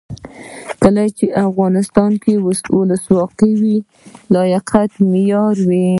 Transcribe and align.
کله 0.83 1.03
چې 1.17 1.25
افغانستان 1.47 2.11
کې 2.23 2.33
ولسواکي 2.77 3.51
وي 3.61 3.77
لیاقت 4.33 4.91
معیار 5.11 5.55
وي. 5.69 5.85